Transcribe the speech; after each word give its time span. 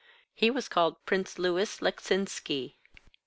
He 0.33 0.49
was 0.49 0.67
called 0.67 1.05
Prince 1.05 1.37
Louis 1.37 1.77
Leczinski. 1.79 2.73